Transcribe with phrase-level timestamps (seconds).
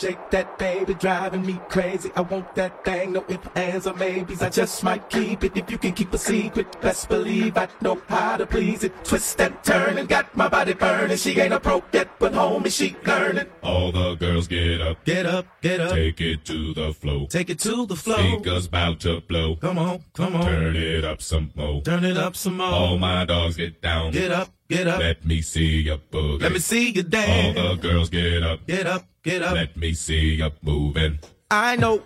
[0.00, 2.10] Shake that baby, driving me crazy.
[2.16, 4.40] I want that thing, no ifs, ands, or maybes.
[4.40, 6.80] I just might keep it if you can keep a secret.
[6.80, 8.92] Best believe I know how to please it.
[9.04, 11.18] Twist and turn and got my body burning.
[11.18, 13.46] She ain't a pro yet, but homie, she learning.
[13.62, 17.26] All the girls get up, Get up, get up, take it to the floor.
[17.28, 18.18] take it to the floor.
[18.18, 19.56] Speakers bout to blow.
[19.56, 21.82] Come on, come on, Turn it up some more.
[21.82, 22.66] turn it up some more.
[22.66, 24.12] All my dogs get down.
[24.12, 25.00] Get up, get up.
[25.00, 26.42] Let me see you boogie.
[26.42, 28.66] Let me see you All the girls get up.
[28.66, 29.54] Get up, get up.
[29.54, 31.18] Let me see you moving.
[31.50, 32.02] I know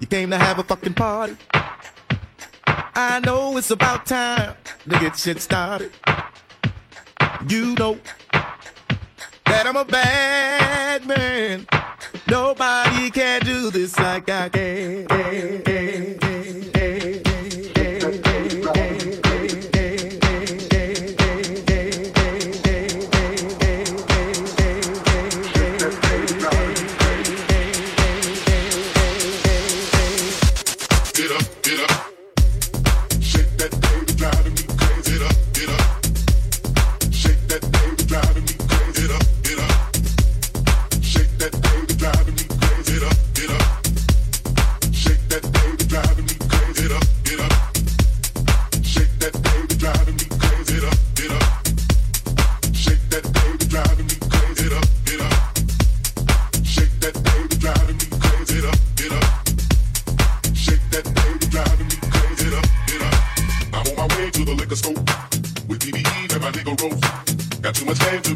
[0.00, 1.36] you came to have a fucking party.
[2.64, 4.56] I know it's about time
[4.88, 5.92] to get shit started.
[7.48, 7.98] You know
[9.46, 11.66] that I'm a bad man.
[12.28, 15.71] Nobody can do this like I can.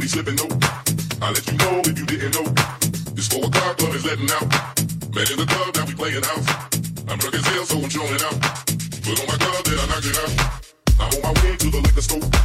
[0.07, 0.59] Be slipping though.
[1.21, 2.47] I'll let you know if you didn't know.
[3.15, 4.47] This four o'clock club is letting out.
[5.15, 6.47] Met in the club, now we playing house.
[7.09, 8.39] I'm drunk as hell, so I'm showing out.
[9.03, 10.33] Put on my glove, then I knock it out.
[11.01, 12.36] I'm on my way to the liquor store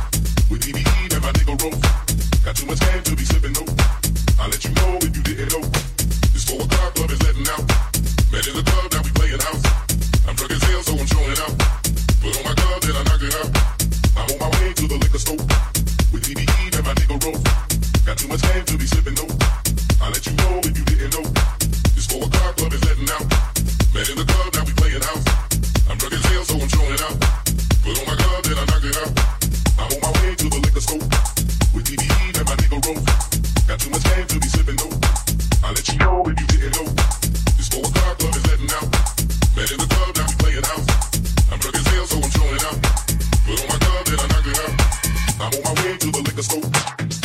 [45.41, 46.61] I'm on my way to the liquor store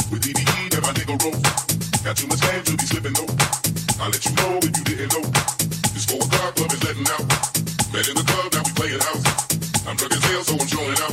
[0.09, 1.37] with DBE and my nigga Rose.
[2.01, 3.29] Got too much game to be slipping though.
[4.01, 5.21] I'll let you know if you didn't know.
[5.93, 7.29] This four o'clock club is letting out.
[7.93, 9.21] Met in the club, now we playing house.
[9.85, 11.13] I'm drunk as hell, so I'm showing out.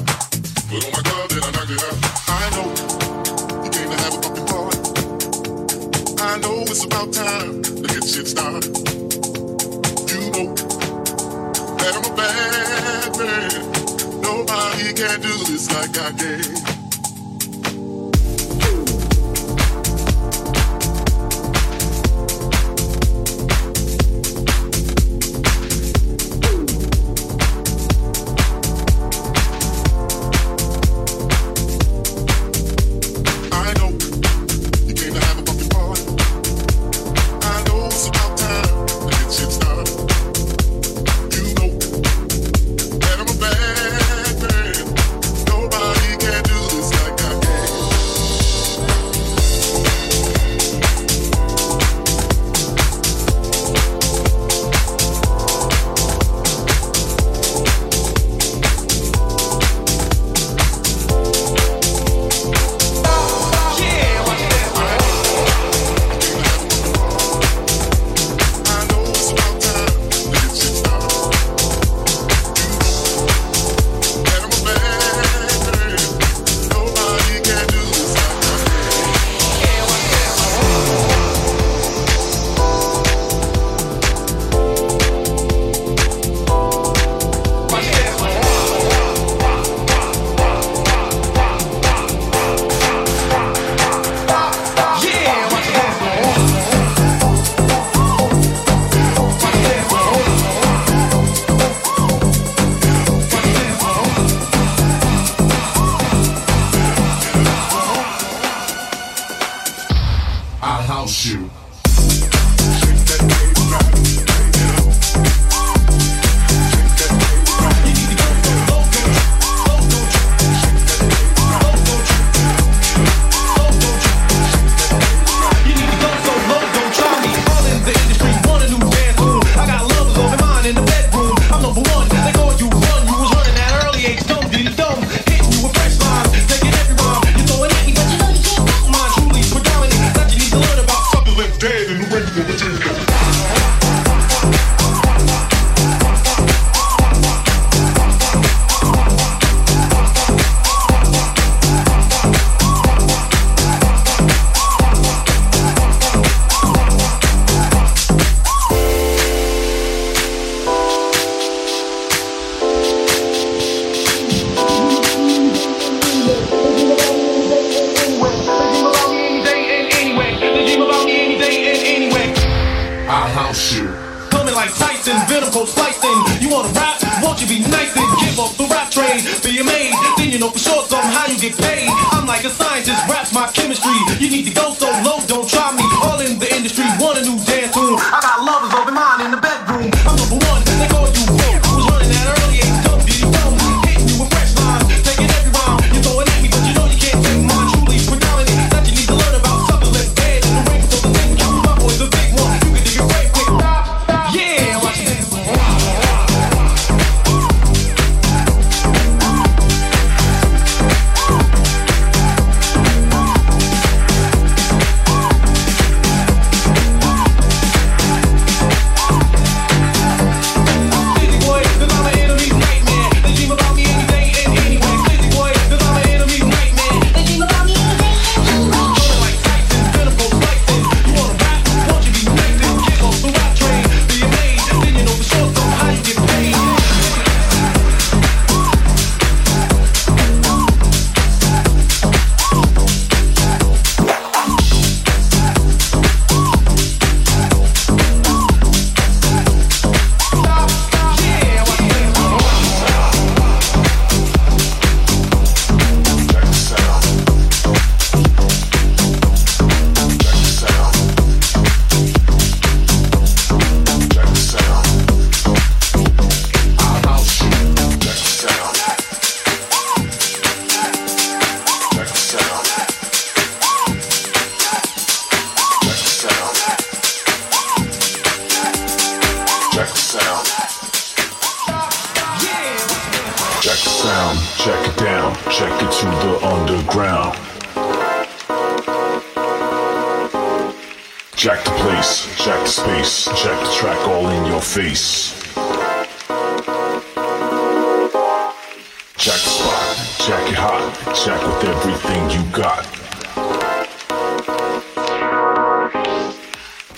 [0.71, 1.97] Put on my glove, then I knock it out.
[2.31, 4.79] I know you came to have a fucking party.
[6.23, 8.71] I know it's about time to get shit started.
[10.07, 13.51] You know that I'm a bad man.
[14.23, 16.62] Nobody can do this like I can.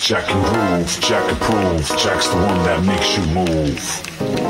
[0.06, 4.45] Jack and groove, Jack approve, Jack's the one that makes you move.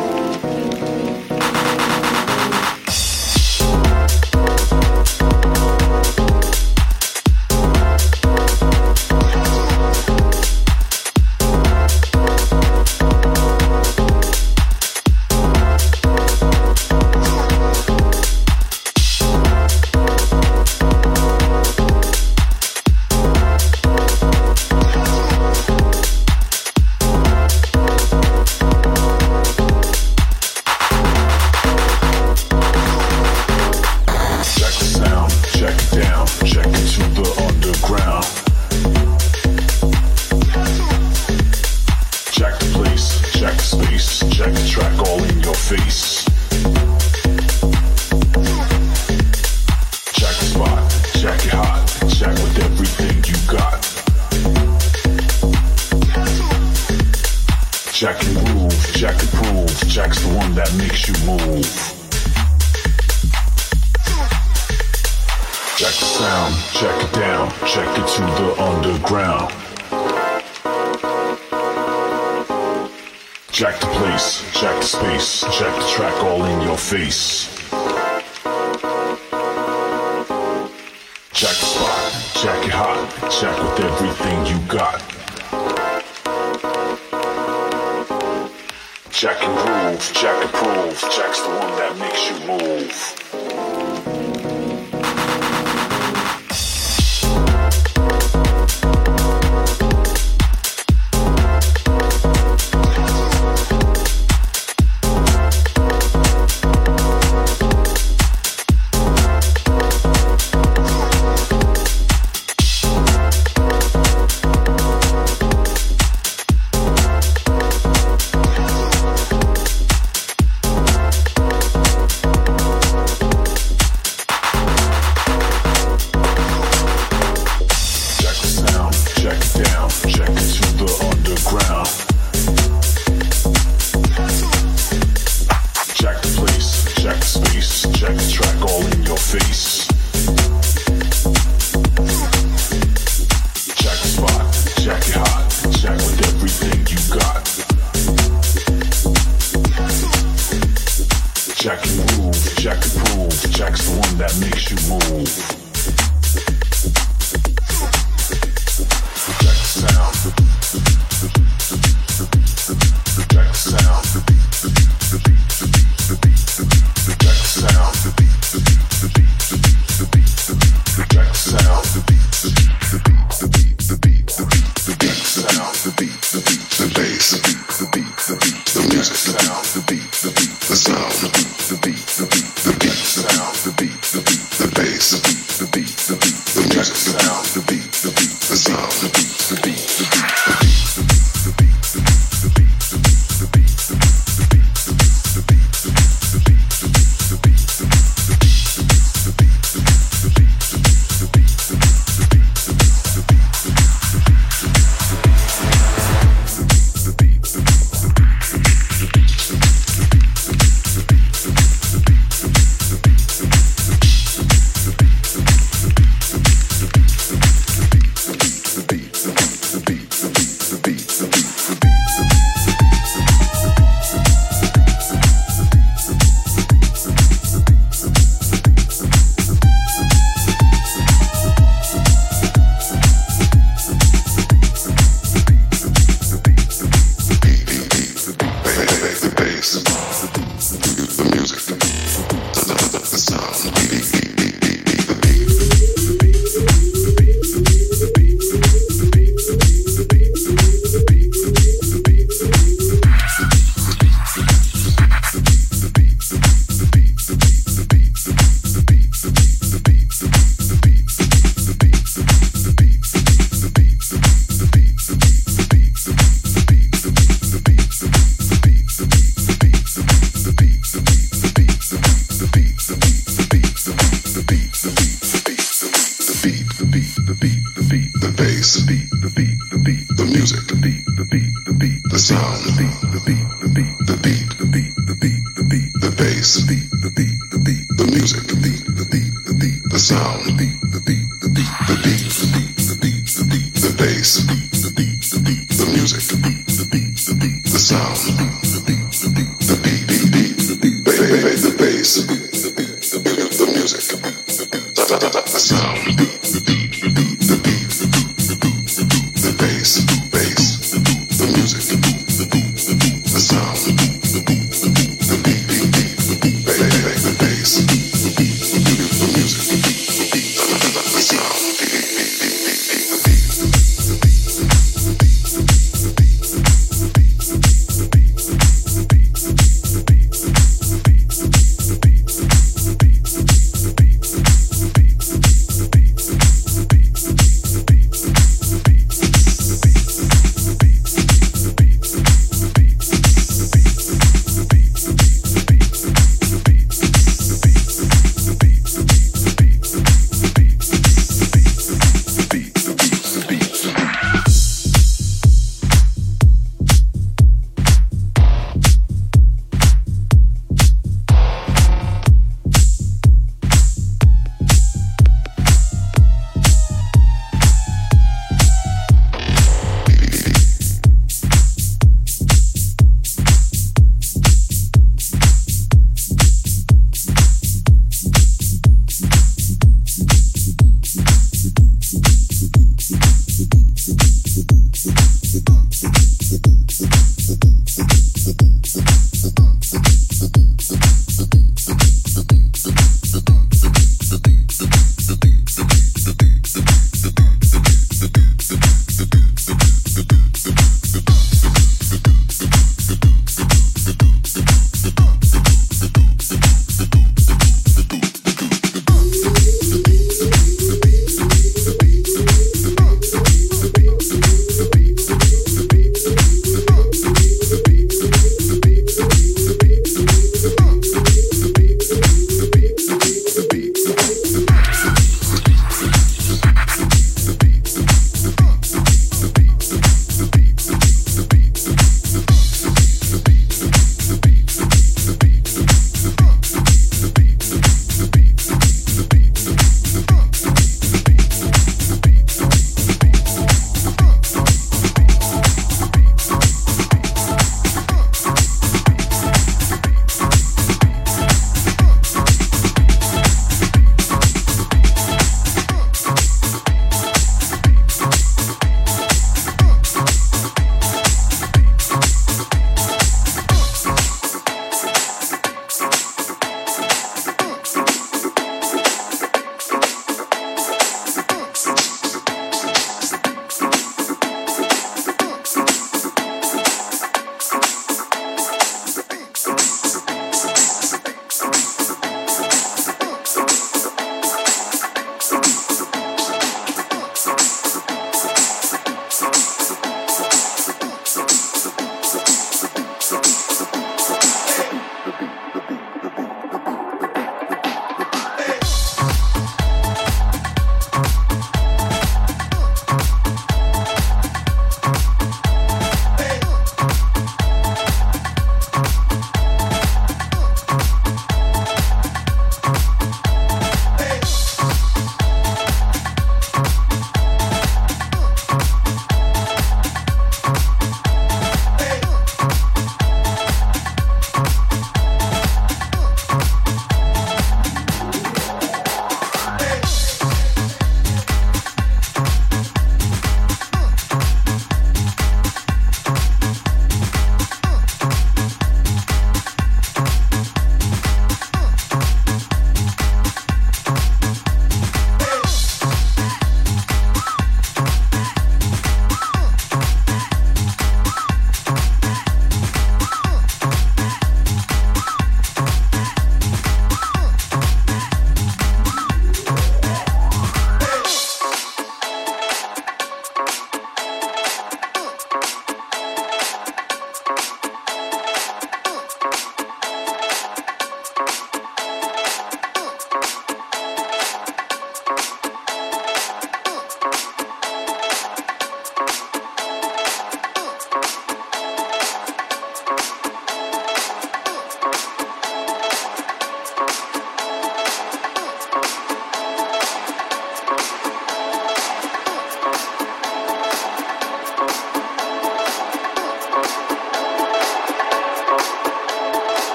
[154.16, 155.65] that makes you move.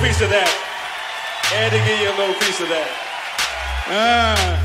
[0.00, 0.48] Little piece of that.
[1.52, 2.88] Had to give you a little piece of that.
[3.92, 4.56] Ah.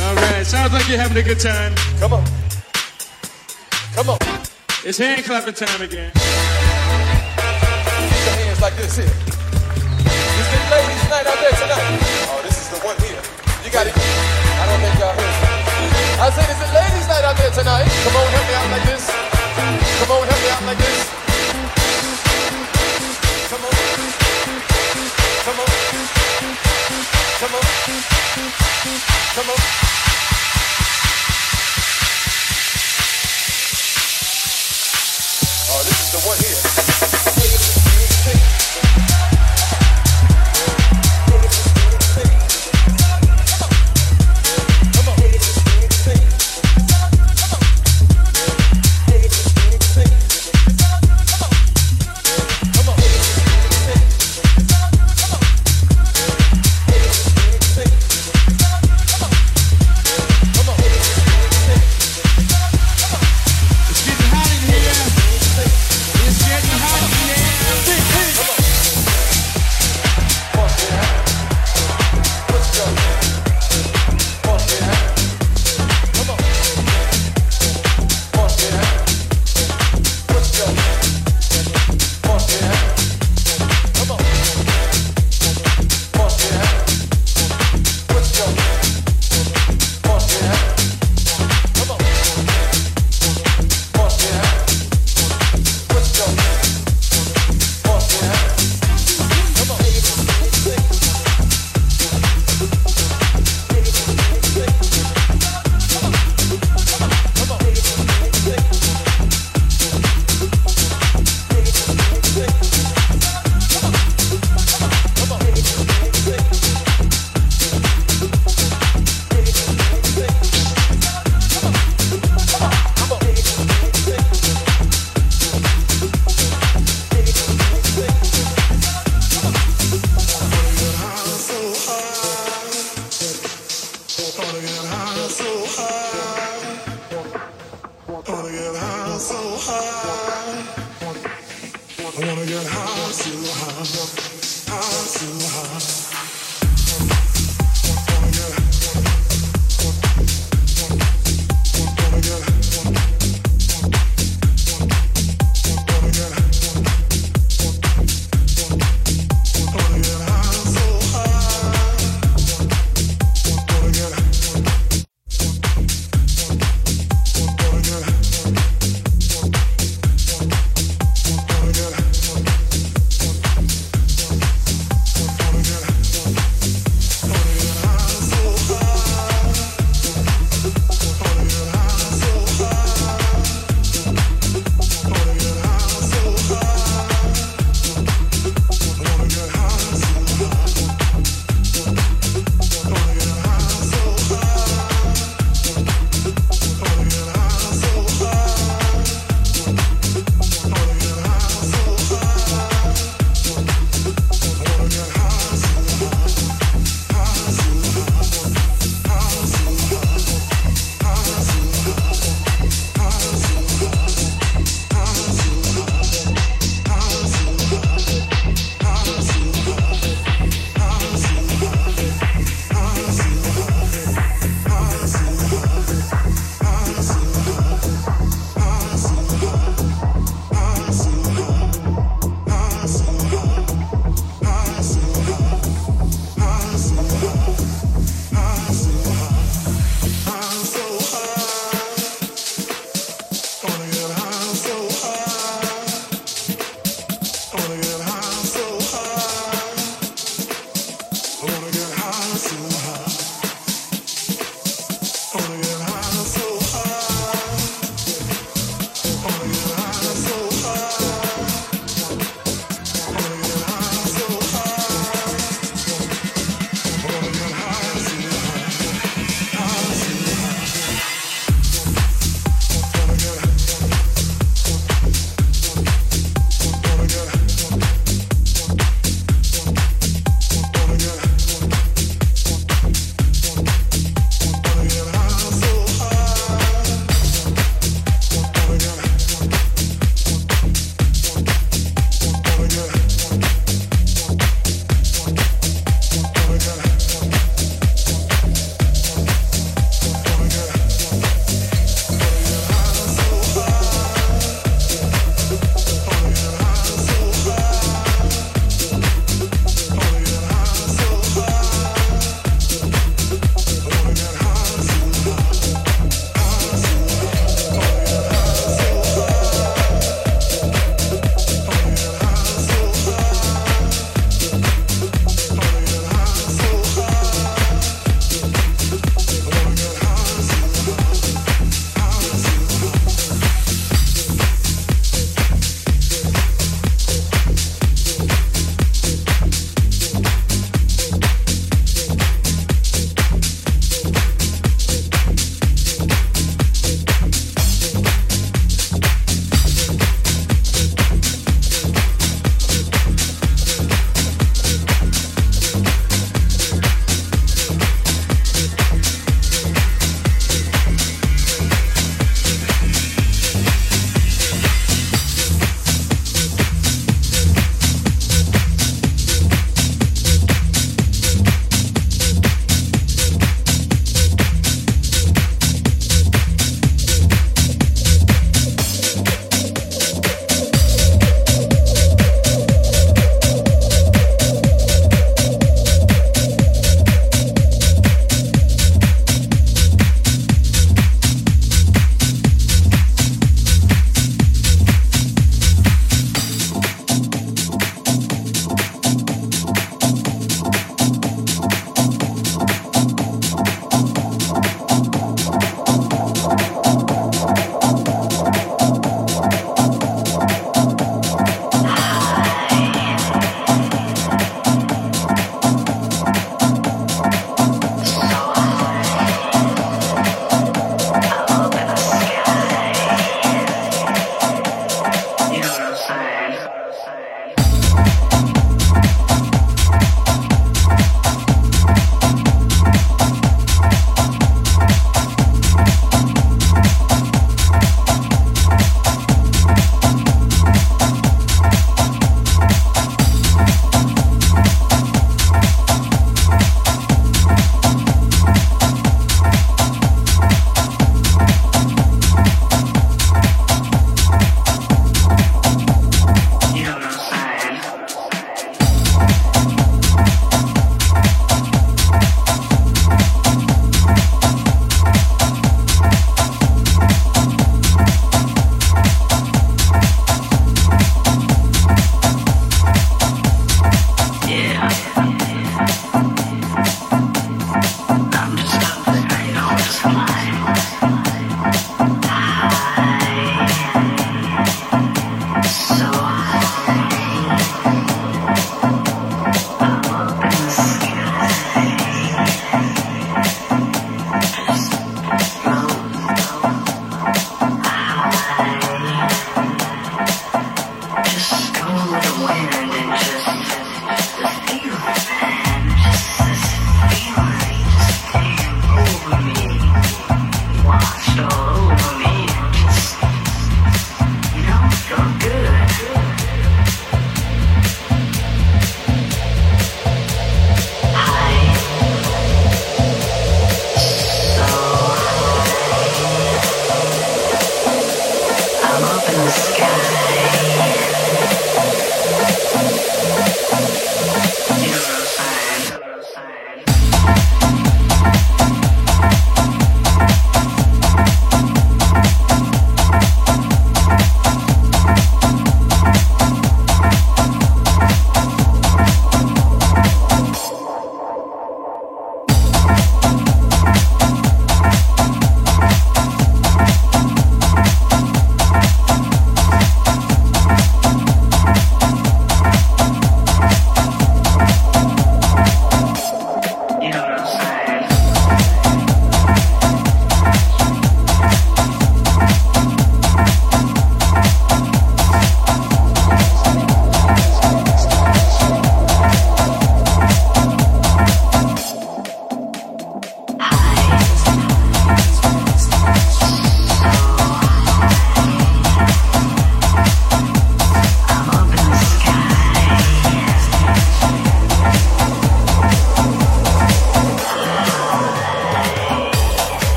[0.00, 0.46] All right.
[0.46, 1.74] Sounds like you're having a good time.
[2.00, 2.24] Come on.
[3.92, 4.18] Come on.
[4.84, 6.12] It's hand clapping time again.
[6.14, 6.24] Put
[8.24, 9.04] your hands like this here.
[9.04, 12.00] Is it ladies' night out there tonight?
[12.32, 13.20] Oh, this is the one here.
[13.64, 13.92] You got it.
[13.92, 15.36] I don't think y'all heard.
[16.24, 17.84] I said, is it ladies' night out there tonight?
[17.84, 19.04] Come on, help me out like this.
[19.12, 21.17] Come on, help me out like this.
[35.70, 36.97] Oh, this is the one here.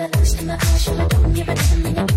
[0.00, 2.09] I looks in my eyes, should I don't give a damn?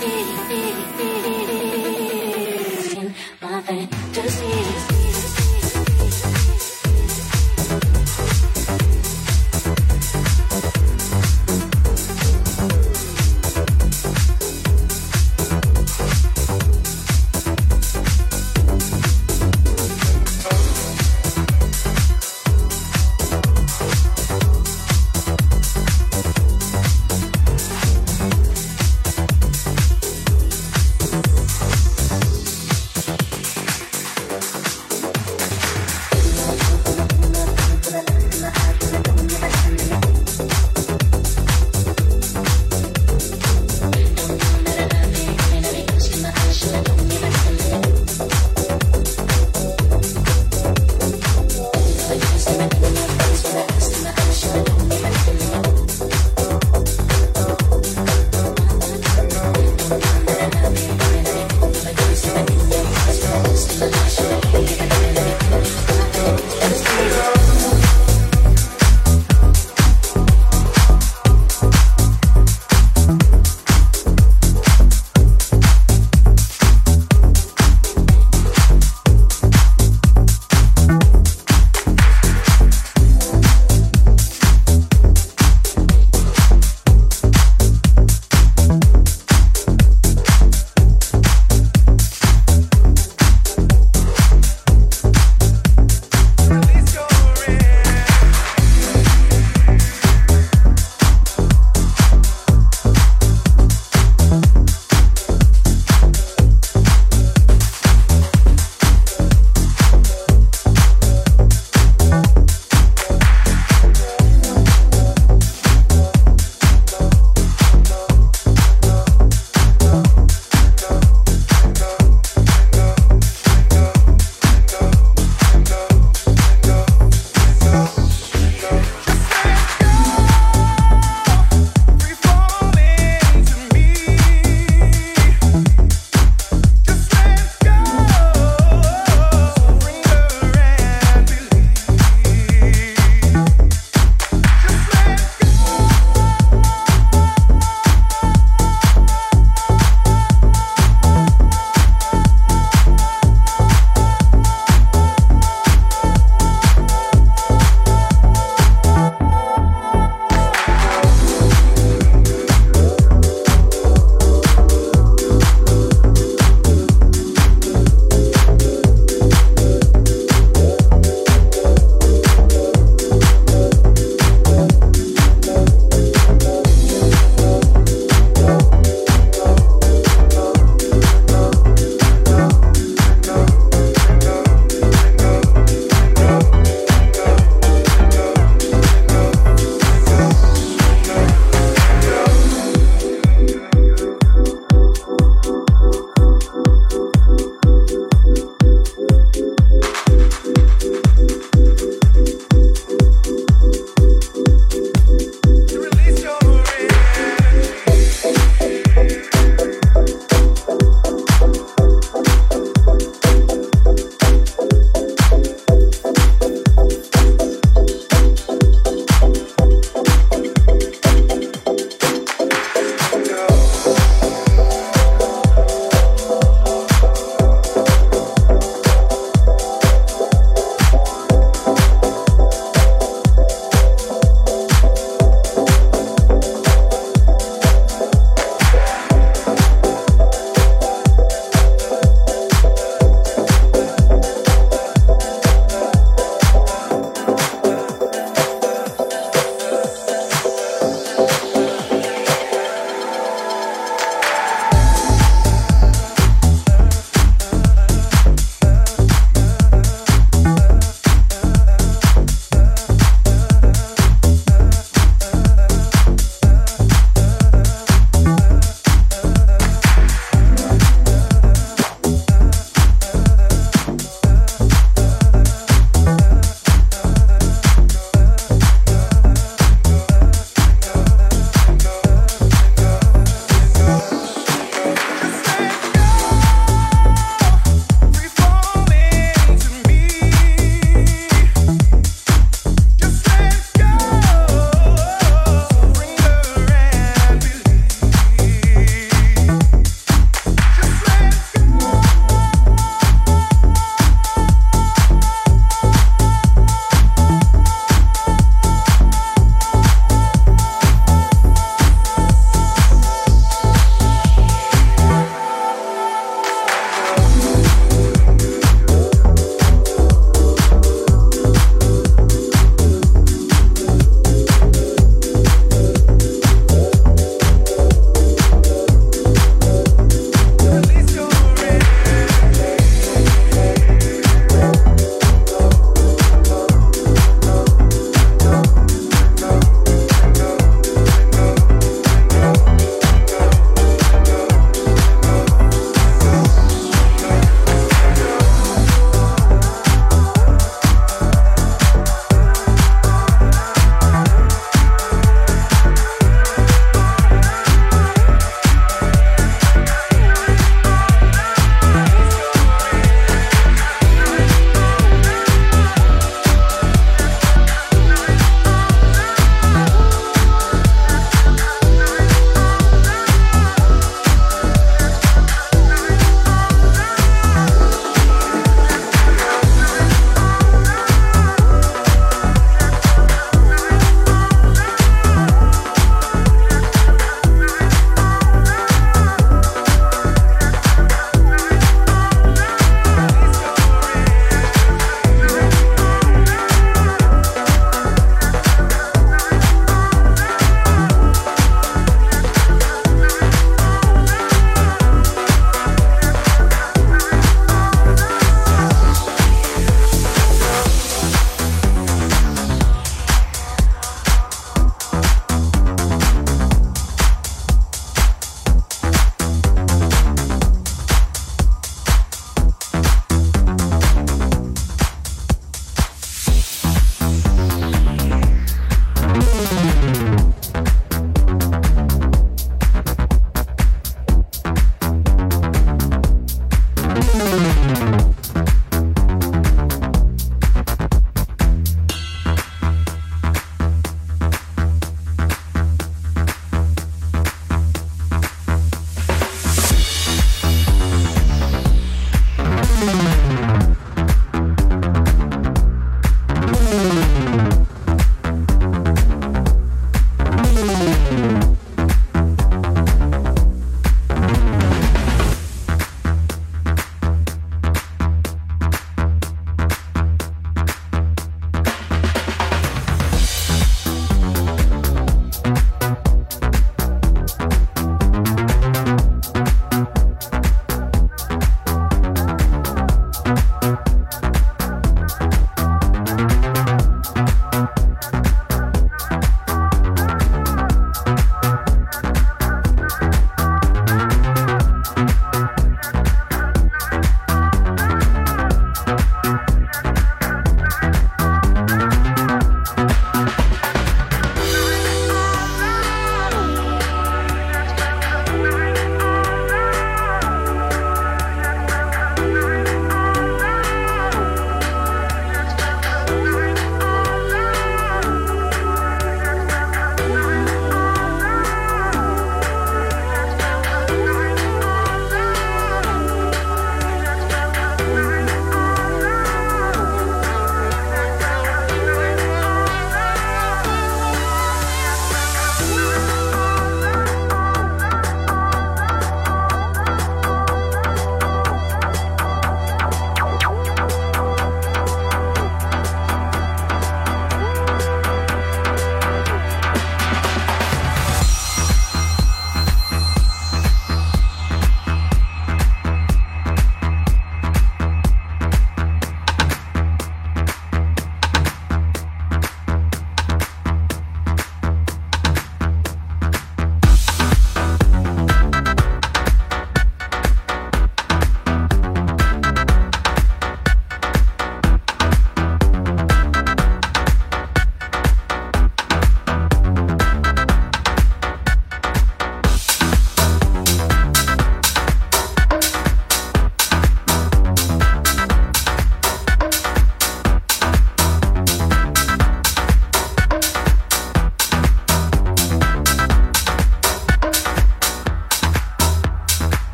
[0.00, 0.87] Hey, hey.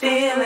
[0.00, 0.41] Feeling.